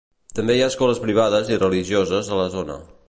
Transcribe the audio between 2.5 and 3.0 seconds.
zona.